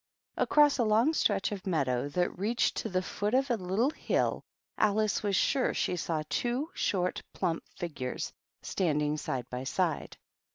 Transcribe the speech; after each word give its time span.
Across 0.35 0.79
a 0.79 0.83
long 0.83 1.13
stretch 1.13 1.51
of 1.51 1.67
meadow 1.67 2.09
that 2.09 2.35
reached 2.39 2.77
to 2.77 2.89
the 2.89 3.03
foot 3.03 3.35
of 3.35 3.51
a 3.51 3.55
little 3.55 3.91
hill 3.91 4.41
Alice 4.75 5.21
was 5.21 5.35
sure 5.35 5.75
she 5.75 5.95
saw 5.95 6.23
two 6.27 6.71
short, 6.73 7.21
plump 7.35 7.61
figures 7.77 8.33
standing 8.63 9.15
side 9.17 9.47
by 9.51 9.63
side. 9.63 10.17